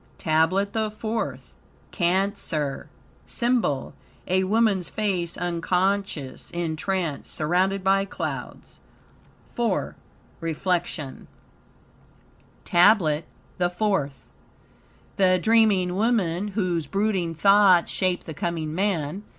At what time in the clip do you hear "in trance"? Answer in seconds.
6.49-7.29